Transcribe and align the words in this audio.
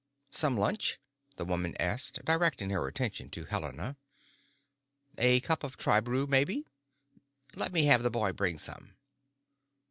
"Some 0.31 0.57
lunch?" 0.57 0.99
the 1.35 1.45
woman 1.45 1.75
asked, 1.79 2.25
directing 2.25 2.71
her 2.71 2.87
attention 2.87 3.29
to 3.29 3.45
Helena. 3.45 3.97
"A 5.19 5.41
cup 5.41 5.63
of 5.63 5.77
tribrew, 5.77 6.25
maybe? 6.25 6.65
Let 7.55 7.71
me 7.71 7.83
have 7.85 8.01
the 8.01 8.09
boy 8.09 8.33
bring 8.33 8.57
some." 8.57 8.95